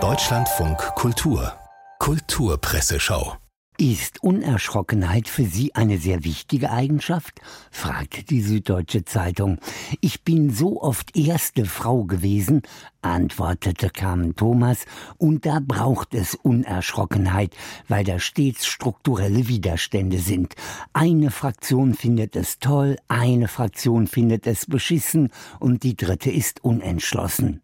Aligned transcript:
Deutschlandfunk 0.00 0.78
Kultur 0.96 1.56
Kulturpresseschau 2.00 3.36
ist 3.78 4.20
Unerschrockenheit 4.20 5.28
für 5.28 5.44
Sie 5.44 5.76
eine 5.76 5.98
sehr 5.98 6.24
wichtige 6.24 6.72
Eigenschaft? 6.72 7.40
fragte 7.70 8.24
die 8.24 8.42
Süddeutsche 8.42 9.04
Zeitung. 9.04 9.58
Ich 10.00 10.24
bin 10.24 10.50
so 10.50 10.82
oft 10.82 11.16
erste 11.16 11.66
Frau 11.66 12.02
gewesen, 12.02 12.62
antwortete 13.00 13.90
Carmen 13.90 14.34
Thomas, 14.34 14.86
und 15.16 15.46
da 15.46 15.60
braucht 15.60 16.14
es 16.14 16.34
Unerschrockenheit, 16.34 17.54
weil 17.86 18.02
da 18.02 18.18
stets 18.18 18.66
strukturelle 18.66 19.46
Widerstände 19.46 20.18
sind. 20.18 20.56
Eine 20.92 21.30
Fraktion 21.30 21.94
findet 21.94 22.34
es 22.34 22.58
toll, 22.58 22.96
eine 23.06 23.46
Fraktion 23.46 24.08
findet 24.08 24.48
es 24.48 24.66
beschissen 24.66 25.30
und 25.60 25.84
die 25.84 25.94
dritte 25.96 26.32
ist 26.32 26.64
unentschlossen. 26.64 27.63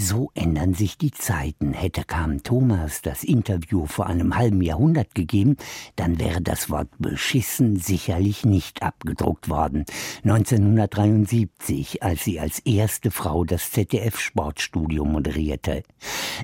So 0.00 0.30
ändern 0.34 0.74
sich 0.74 0.96
die 0.96 1.10
Zeiten. 1.10 1.72
Hätte 1.72 2.04
Carmen 2.04 2.44
Thomas 2.44 3.02
das 3.02 3.24
Interview 3.24 3.86
vor 3.86 4.06
einem 4.06 4.36
halben 4.36 4.62
Jahrhundert 4.62 5.12
gegeben, 5.16 5.56
dann 5.96 6.20
wäre 6.20 6.40
das 6.40 6.70
Wort 6.70 6.88
beschissen 6.98 7.76
sicherlich 7.80 8.44
nicht 8.44 8.84
abgedruckt 8.84 9.48
worden. 9.48 9.86
1973, 10.22 12.04
als 12.04 12.22
sie 12.22 12.38
als 12.38 12.60
erste 12.60 13.10
Frau 13.10 13.42
das 13.42 13.72
ZDF 13.72 14.20
Sportstudio 14.20 15.04
moderierte. 15.04 15.82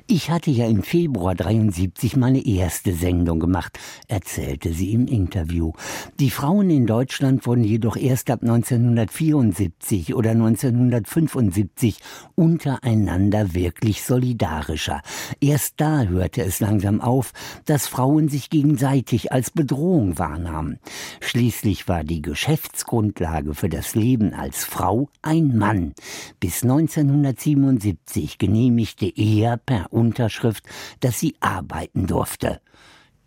Ich 0.05 0.29
hatte 0.29 0.51
ja 0.51 0.67
im 0.67 0.83
Februar 0.83 1.33
73 1.33 2.17
meine 2.17 2.45
erste 2.45 2.93
Sendung 2.93 3.39
gemacht, 3.39 3.79
erzählte 4.09 4.73
sie 4.73 4.91
im 4.91 5.07
Interview. 5.07 5.71
Die 6.19 6.29
Frauen 6.29 6.69
in 6.69 6.85
Deutschland 6.87 7.47
wurden 7.47 7.63
jedoch 7.63 7.95
erst 7.95 8.29
ab 8.31 8.41
1974 8.41 10.13
oder 10.13 10.31
1975 10.31 11.99
untereinander 12.35 13.44
wirklich 13.53 14.03
solidarischer. 14.03 15.01
Erst 15.39 15.75
da 15.77 16.03
hörte 16.03 16.41
es 16.41 16.59
langsam 16.59 17.01
auf, 17.01 17.33
dass 17.65 17.87
Frauen 17.87 18.29
sich 18.29 18.49
gegenseitig 18.49 19.31
als 19.31 19.51
Bedrohung 19.51 20.17
wahrnahmen. 20.17 20.79
Schließlich 21.21 21.87
war 21.87 22.03
die 22.03 22.21
Geschäftsgrundlage 22.21 23.53
für 23.53 23.69
das 23.69 23.95
Leben 23.95 24.33
als 24.33 24.63
Frau 24.63 25.09
ein 25.21 25.57
Mann. 25.57 25.93
Bis 26.39 26.63
1977 26.63 28.37
genehmigte 28.37 29.11
er 29.15 29.57
per 29.57 29.93
Unterschrift, 29.93 30.63
dass 30.99 31.19
sie 31.19 31.35
arbeiten 31.39 32.07
durfte. 32.07 32.61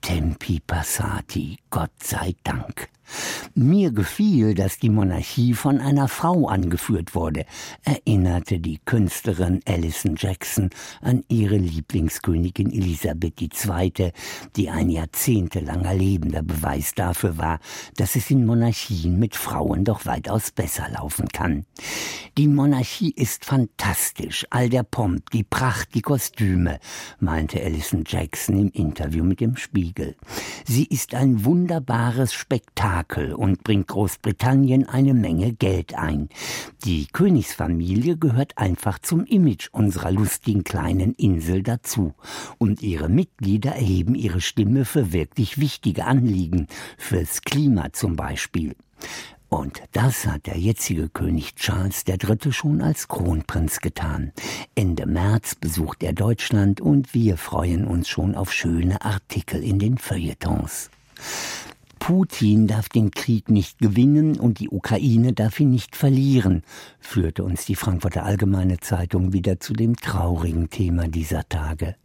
Tempi 0.01 0.61
passati, 0.61 1.59
Gott 1.71 1.93
sei 2.03 2.35
Dank. 2.45 2.89
Mir 3.61 3.91
gefiel, 3.91 4.55
dass 4.55 4.79
die 4.79 4.89
Monarchie 4.89 5.53
von 5.53 5.81
einer 5.81 6.07
Frau 6.07 6.47
angeführt 6.47 7.17
wurde, 7.17 7.45
erinnerte 7.83 8.61
die 8.61 8.79
Künstlerin 8.85 9.63
Alison 9.67 10.15
Jackson 10.17 10.71
an 11.01 11.25
ihre 11.27 11.57
Lieblingskönigin 11.57 12.71
Elisabeth 12.71 13.43
II., 13.43 14.13
die 14.55 14.71
ein 14.71 14.91
jahrzehntelanger 14.91 15.93
lebender 15.93 16.43
Beweis 16.43 16.95
dafür 16.95 17.37
war, 17.37 17.59
dass 17.97 18.15
es 18.15 18.31
in 18.31 18.47
Monarchien 18.47 19.19
mit 19.19 19.35
Frauen 19.35 19.85
doch 19.85 20.07
weitaus 20.07 20.53
besser 20.53 20.89
laufen 20.91 21.27
kann. 21.27 21.67
Die 22.39 22.47
Monarchie 22.47 23.11
ist 23.11 23.45
fantastisch, 23.45 24.47
all 24.51 24.69
der 24.69 24.85
Pomp, 24.85 25.31
die 25.31 25.43
Pracht, 25.43 25.97
die 25.97 26.03
Kostüme, 26.03 26.79
meinte 27.19 27.61
Alison 27.61 28.05
Jackson 28.07 28.57
im 28.57 28.71
Interview 28.71 29.25
mit 29.25 29.41
dem 29.41 29.57
Spiegel. 29.57 30.15
Sie 30.65 30.85
ist 30.85 31.17
ein 31.17 31.45
wunderbares 31.45 32.33
Spektakel, 32.33 32.69
Spektakel 32.79 33.35
und 33.49 33.65
bringt 33.65 33.89
Großbritannien 33.89 34.87
eine 34.89 35.15
Menge 35.15 35.53
Geld 35.53 35.95
ein. 35.95 36.29
Die 36.85 37.07
Königsfamilie 37.07 38.17
gehört 38.17 38.59
einfach 38.59 38.99
zum 38.99 39.25
Image 39.25 39.69
unserer 39.73 40.13
lustigen 40.13 40.65
kleinen 40.65 41.15
Insel 41.15 41.63
dazu. 41.63 42.15
Und 42.59 42.83
ihre 42.83 43.09
Mitglieder 43.09 43.73
erheben 43.73 44.15
ihre 44.15 44.41
Stimme 44.41 44.85
für 44.85 45.13
wirklich 45.13 45.59
wichtige 45.59 46.05
Anliegen, 46.05 46.67
fürs 46.99 47.41
Klima 47.43 47.93
zum 47.93 48.17
Beispiel. 48.17 48.77
Und 49.49 49.81
das 49.93 50.27
hat 50.27 50.47
der 50.47 50.59
jetzige 50.59 51.09
König 51.09 51.55
Charles 51.55 52.05
III. 52.07 52.53
schon 52.53 52.83
als 52.83 53.09
Kronprinz 53.09 53.81
getan. 53.81 54.33
Ende 54.75 55.07
März 55.07 55.55
besucht 55.55 56.03
er 56.03 56.13
Deutschland 56.13 56.83
und 56.83 57.15
wir 57.15 57.39
freuen 57.39 57.87
uns 57.87 58.11
schon 58.11 58.35
auf 58.35 58.53
schöne 58.53 59.01
Artikel 59.01 59.65
in 59.65 59.79
den 59.79 59.97
Feuilletons. 59.97 60.91
Putin 62.09 62.67
darf 62.67 62.89
den 62.89 63.11
Krieg 63.11 63.51
nicht 63.51 63.81
gewinnen 63.81 64.41
und 64.41 64.61
die 64.61 64.71
Ukraine 64.71 65.35
darf 65.35 65.61
ihn 65.61 65.69
nicht 65.69 65.95
verlieren, 65.95 66.63
führte 67.01 67.45
uns 67.45 67.67
die 67.67 67.75
Frankfurter 67.75 68.25
Allgemeine 68.25 68.79
Zeitung 68.79 69.35
wieder 69.35 69.61
zu 69.61 69.75
dem 69.75 69.95
traurigen 69.95 70.71
Thema 70.71 71.07
dieser 71.07 71.47
Tage. 71.51 71.97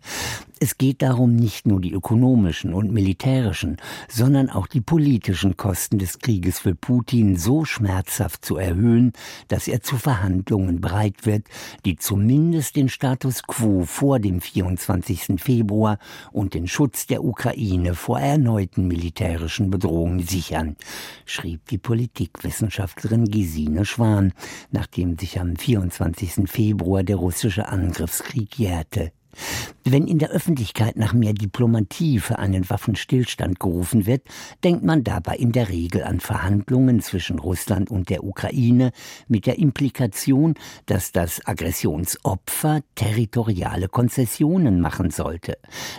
Es 0.63 0.78
geht 0.78 1.01
darum, 1.01 1.35
nicht 1.35 1.68
nur 1.68 1.81
die 1.81 1.91
ökonomischen 1.91 2.74
und 2.74 2.90
militärischen, 2.90 3.75
sondern 4.07 4.50
auch 4.50 4.66
die 4.66 4.79
politischen 4.79 5.57
Kosten 5.57 5.97
des 5.97 6.19
Krieges 6.19 6.59
für 6.59 6.74
Putin 6.74 7.35
so 7.35 7.66
schmerzhaft 7.66 8.46
zu 8.46 8.56
erhöhen, 8.56 9.12
dass 9.50 9.68
er 9.68 9.81
zu 9.81 9.97
Verhandlungen 9.97 10.79
bereit 10.79 11.25
wird, 11.25 11.47
die 11.84 11.97
zumindest 11.97 12.78
den 12.78 12.88
Status 12.88 13.44
quo 13.44 13.84
vor 13.84 14.19
dem 14.19 14.40
24. 14.40 15.34
Februar 15.38 16.00
und 16.31 16.53
den 16.53 16.69
Schutz 16.69 17.07
der 17.07 17.25
Ukraine 17.25 17.94
vor 17.94 18.22
erneuten 18.22 18.88
militärischen 18.88 19.69
Bedrohungen 19.69 20.25
sichern, 20.25 20.78
schrieb 21.25 21.68
die 21.68 21.78
Politikwissenschaftlerin 21.78 23.25
Gesine 23.25 23.84
Schwan, 23.84 24.31
nachdem 24.72 25.19
sich 25.19 25.41
am 25.41 25.57
24. 25.57 26.50
Februar 26.50 27.03
der 27.03 27.18
russische 27.18 27.68
Angriffskrieg 27.68 28.57
jährte. 28.57 29.12
Wenn 29.86 30.08
in 30.08 30.18
der 30.18 30.30
Öffentlichkeit 30.30 30.96
nach 30.96 31.12
mehr 31.12 31.34
Diplomatie 31.34 32.20
für 32.20 32.40
einen 32.40 32.70
Waffenstillstand 32.70 33.60
gerufen 33.60 34.06
wird, 34.06 34.22
denkt 34.64 34.86
man 34.86 35.04
dabei 35.04 35.36
in 35.36 35.52
der 35.52 35.68
Regel 35.68 36.04
an 36.06 36.22
Verhandlungen 36.22 37.02
zwischen 37.02 37.38
Russland 37.38 37.92
und 37.92 38.10
der 38.10 38.24
Ukraine 38.24 38.92
mit 39.28 39.46
der 39.46 39.60
Implikation, 39.60 40.54
dass 40.86 41.12
das 41.12 41.46
Aggressionsopfer 41.46 42.80
territoriale 42.96 43.90
Konzessionen 43.90 44.80
machen 44.80 45.12
sollte. 45.12 45.58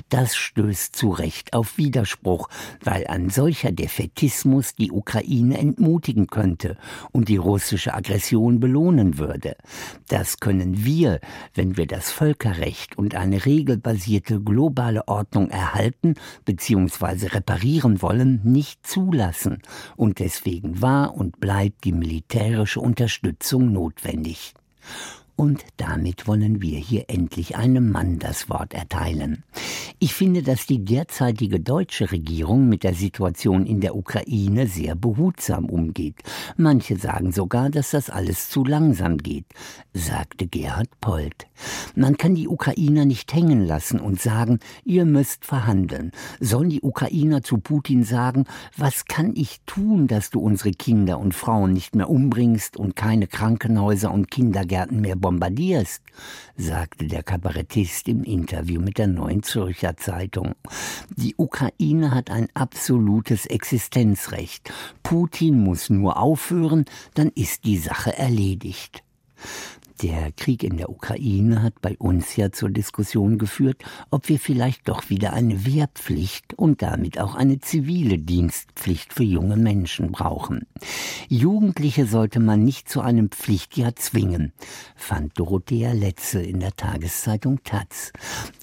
Das 0.08 0.34
stößt 0.34 0.96
zu 0.96 1.10
Recht 1.10 1.52
auf 1.52 1.76
Widerspruch, 1.76 2.48
weil 2.82 3.06
ein 3.06 3.28
solcher 3.28 3.70
Defetismus 3.70 4.74
die 4.76 4.92
Ukraine 4.92 5.58
entmutigen 5.58 6.26
könnte 6.28 6.78
und 7.12 7.28
die 7.28 7.36
russische 7.36 7.92
Aggression 7.92 8.60
belohnen 8.60 9.18
würde. 9.18 9.56
Das 10.08 10.40
können 10.40 10.86
wir, 10.86 11.20
wenn 11.52 11.76
wir 11.76 11.86
das 11.86 12.10
Völkerrecht 12.10 12.96
und 12.96 13.14
eine 13.14 13.44
regelbasierte 13.74 14.40
globale 14.40 15.08
Ordnung 15.08 15.50
erhalten 15.50 16.14
bzw. 16.44 17.28
reparieren 17.28 18.02
wollen, 18.02 18.40
nicht 18.44 18.86
zulassen. 18.86 19.58
Und 19.96 20.18
deswegen 20.18 20.80
war 20.80 21.14
und 21.14 21.40
bleibt 21.40 21.84
die 21.84 21.92
militärische 21.92 22.80
Unterstützung 22.80 23.72
notwendig. 23.72 24.54
Und 25.36 25.64
damit 25.78 26.28
wollen 26.28 26.62
wir 26.62 26.78
hier 26.78 27.06
endlich 27.08 27.56
einem 27.56 27.90
Mann 27.90 28.20
das 28.20 28.48
Wort 28.48 28.72
erteilen. 28.72 29.42
Ich 29.98 30.14
finde, 30.14 30.44
dass 30.44 30.66
die 30.66 30.84
derzeitige 30.84 31.58
deutsche 31.58 32.12
Regierung 32.12 32.68
mit 32.68 32.84
der 32.84 32.94
Situation 32.94 33.66
in 33.66 33.80
der 33.80 33.96
Ukraine 33.96 34.68
sehr 34.68 34.94
behutsam 34.94 35.64
umgeht. 35.64 36.16
Manche 36.56 36.96
sagen 36.96 37.32
sogar, 37.32 37.68
dass 37.68 37.90
das 37.90 38.10
alles 38.10 38.48
zu 38.48 38.64
langsam 38.64 39.18
geht, 39.18 39.46
sagte 39.92 40.46
Gerhard 40.46 40.90
Polt. 41.00 41.48
Man 41.94 42.16
kann 42.16 42.34
die 42.34 42.48
Ukrainer 42.48 43.04
nicht 43.04 43.32
hängen 43.32 43.64
lassen 43.64 44.00
und 44.00 44.20
sagen, 44.20 44.58
ihr 44.84 45.04
müsst 45.04 45.44
verhandeln. 45.44 46.12
Sollen 46.40 46.70
die 46.70 46.80
Ukrainer 46.82 47.42
zu 47.42 47.58
Putin 47.58 48.04
sagen, 48.04 48.44
was 48.76 49.04
kann 49.04 49.34
ich 49.36 49.60
tun, 49.66 50.06
dass 50.06 50.30
du 50.30 50.40
unsere 50.40 50.72
Kinder 50.72 51.18
und 51.18 51.34
Frauen 51.34 51.72
nicht 51.72 51.94
mehr 51.94 52.10
umbringst 52.10 52.76
und 52.76 52.96
keine 52.96 53.26
Krankenhäuser 53.26 54.12
und 54.12 54.30
Kindergärten 54.30 55.00
mehr 55.00 55.16
bombardierst, 55.16 56.02
sagte 56.56 57.06
der 57.06 57.22
Kabarettist 57.22 58.08
im 58.08 58.24
Interview 58.24 58.80
mit 58.80 58.98
der 58.98 59.06
Neuen 59.06 59.42
Zürcher 59.42 59.96
Zeitung. 59.96 60.54
Die 61.16 61.34
Ukraine 61.36 62.14
hat 62.14 62.30
ein 62.30 62.48
absolutes 62.54 63.46
Existenzrecht. 63.46 64.72
Putin 65.02 65.62
muss 65.62 65.90
nur 65.90 66.18
aufhören, 66.18 66.84
dann 67.14 67.30
ist 67.34 67.64
die 67.64 67.78
Sache 67.78 68.16
erledigt. 68.16 69.02
Der 70.02 70.32
Krieg 70.32 70.64
in 70.64 70.76
der 70.76 70.90
Ukraine 70.90 71.62
hat 71.62 71.80
bei 71.80 71.96
uns 71.98 72.34
ja 72.34 72.50
zur 72.50 72.68
Diskussion 72.68 73.38
geführt, 73.38 73.84
ob 74.10 74.28
wir 74.28 74.40
vielleicht 74.40 74.88
doch 74.88 75.08
wieder 75.08 75.32
eine 75.32 75.64
Wehrpflicht 75.66 76.54
und 76.54 76.82
damit 76.82 77.20
auch 77.20 77.36
eine 77.36 77.60
zivile 77.60 78.18
Dienstpflicht 78.18 79.14
für 79.14 79.22
junge 79.22 79.56
Menschen 79.56 80.10
brauchen. 80.10 80.66
Jugendliche 81.28 82.06
sollte 82.06 82.40
man 82.40 82.64
nicht 82.64 82.88
zu 82.88 83.02
einem 83.02 83.30
Pflichtjahr 83.30 83.94
zwingen, 83.94 84.52
fand 84.96 85.38
Dorothea 85.38 85.92
Letzel 85.92 86.44
in 86.44 86.58
der 86.58 86.74
Tageszeitung 86.74 87.62
Taz. 87.62 88.12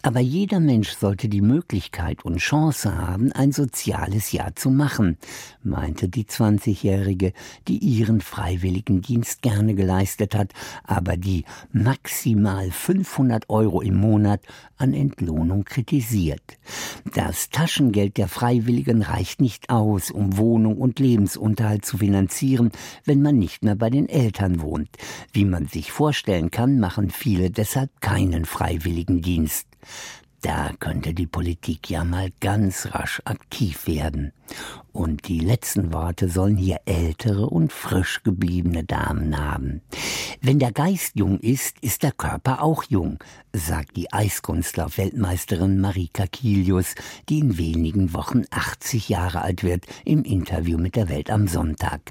Aber 0.01 0.19
jeder 0.19 0.59
Mensch 0.59 0.89
sollte 0.91 1.29
die 1.29 1.41
Möglichkeit 1.41 2.25
und 2.25 2.37
Chance 2.37 2.97
haben, 2.97 3.31
ein 3.31 3.53
soziales 3.53 4.33
Jahr 4.33 4.55
zu 4.55 4.69
machen, 4.69 5.17
meinte 5.63 6.09
die 6.09 6.25
20-Jährige, 6.25 7.31
die 7.69 7.77
ihren 7.77 8.19
Freiwilligendienst 8.19 9.41
gerne 9.41 9.75
geleistet 9.75 10.35
hat, 10.35 10.51
aber 10.83 11.20
die 11.21 11.45
maximal 11.71 12.69
500 12.69 13.49
Euro 13.49 13.81
im 13.81 13.95
Monat 13.95 14.41
an 14.77 14.93
Entlohnung 14.93 15.63
kritisiert. 15.63 16.41
Das 17.13 17.49
Taschengeld 17.49 18.17
der 18.17 18.27
Freiwilligen 18.27 19.01
reicht 19.01 19.39
nicht 19.39 19.69
aus, 19.69 20.11
um 20.11 20.37
Wohnung 20.37 20.77
und 20.77 20.99
Lebensunterhalt 20.99 21.85
zu 21.85 21.99
finanzieren, 21.99 22.71
wenn 23.05 23.21
man 23.21 23.37
nicht 23.37 23.63
mehr 23.63 23.75
bei 23.75 23.89
den 23.89 24.09
Eltern 24.09 24.61
wohnt. 24.61 24.89
Wie 25.31 25.45
man 25.45 25.67
sich 25.67 25.91
vorstellen 25.91 26.51
kann, 26.51 26.79
machen 26.79 27.09
viele 27.09 27.51
deshalb 27.51 28.01
keinen 28.01 28.45
Freiwilligendienst. 28.45 29.67
Da 30.41 30.71
könnte 30.79 31.13
die 31.13 31.27
Politik 31.27 31.89
ja 31.91 32.03
mal 32.03 32.31
ganz 32.39 32.87
rasch 32.95 33.21
aktiv 33.25 33.85
werden. 33.85 34.33
Und 34.91 35.27
die 35.27 35.39
letzten 35.39 35.93
Worte 35.93 36.29
sollen 36.29 36.57
hier 36.57 36.81
ältere 36.85 37.45
und 37.45 37.71
frisch 37.71 38.23
gebliebene 38.23 38.83
Damen 38.83 39.39
haben. 39.39 39.81
Wenn 40.41 40.57
der 40.57 40.71
Geist 40.71 41.11
jung 41.15 41.39
ist, 41.39 41.77
ist 41.81 42.01
der 42.01 42.11
Körper 42.11 42.63
auch 42.63 42.83
jung, 42.89 43.19
sagt 43.53 43.97
die 43.97 44.11
Eiskunstlauf-Weltmeisterin 44.11 45.79
Marika 45.79 46.27
Kilius, 46.27 46.95
die 47.29 47.39
in 47.39 47.57
wenigen 47.57 48.13
Wochen 48.13 48.43
80 48.49 49.09
Jahre 49.09 49.41
alt 49.41 49.63
wird, 49.63 49.85
im 50.05 50.23
Interview 50.23 50.77
mit 50.77 50.95
der 50.95 51.09
Welt 51.09 51.29
am 51.29 51.47
Sonntag. 51.47 52.01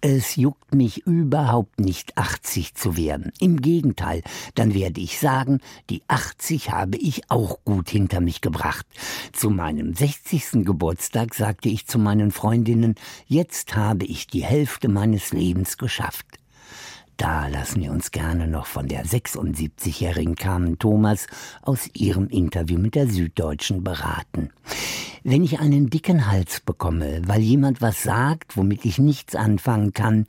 Es 0.00 0.36
juckt 0.36 0.74
mich 0.74 1.06
überhaupt 1.06 1.80
nicht, 1.80 2.16
80 2.16 2.74
zu 2.74 2.96
werden. 2.96 3.32
Im 3.40 3.60
Gegenteil, 3.60 4.22
dann 4.54 4.74
werde 4.74 5.00
ich 5.00 5.18
sagen, 5.18 5.60
die 5.90 6.02
80 6.08 6.70
habe 6.70 6.96
ich 6.96 7.30
auch 7.30 7.58
gut 7.64 7.90
hinter 7.90 8.20
mich 8.20 8.40
gebracht. 8.40 8.86
Zu 9.32 9.50
meinem 9.50 9.94
60. 9.94 10.64
Geburtstag 10.64 11.34
sagte 11.34 11.68
ich 11.68 11.86
zu 11.86 11.98
meinen 11.98 12.30
Freundinnen, 12.30 12.94
jetzt 13.26 13.74
habe 13.74 14.04
ich 14.04 14.26
die 14.26 14.44
Hälfte 14.44 14.88
meines 14.88 15.32
Lebens 15.32 15.78
geschafft. 15.78 16.26
Da 17.16 17.46
lassen 17.46 17.82
wir 17.82 17.92
uns 17.92 18.10
gerne 18.10 18.48
noch 18.48 18.66
von 18.66 18.88
der 18.88 19.04
76-jährigen 19.04 20.34
Carmen 20.34 20.78
Thomas 20.78 21.26
aus 21.62 21.88
ihrem 21.94 22.28
Interview 22.28 22.78
mit 22.78 22.96
der 22.96 23.06
Süddeutschen 23.06 23.84
beraten. 23.84 24.50
Wenn 25.22 25.44
ich 25.44 25.60
einen 25.60 25.90
dicken 25.90 26.30
Hals 26.30 26.60
bekomme, 26.60 27.22
weil 27.26 27.40
jemand 27.40 27.80
was 27.80 28.02
sagt, 28.02 28.56
womit 28.56 28.84
ich 28.84 28.98
nichts 28.98 29.36
anfangen 29.36 29.92
kann, 29.92 30.26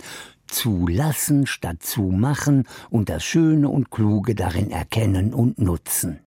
zulassen 0.47 1.47
statt 1.47 1.81
zu 1.81 2.03
machen 2.03 2.67
und 2.89 3.09
das 3.09 3.23
Schöne 3.23 3.67
und 3.67 3.89
Kluge 3.89 4.35
darin 4.35 4.69
erkennen 4.69 5.33
und 5.33 5.57
nutzen. 5.57 6.19